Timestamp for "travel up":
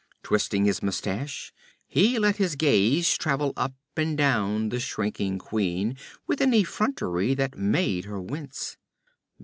3.15-3.75